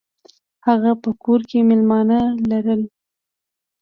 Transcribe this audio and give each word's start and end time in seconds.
هغه 0.67 0.91
په 1.03 1.09
کور 1.23 1.41
کې 1.49 1.59
میلمانه 1.69 2.19
لرل. 2.49 2.81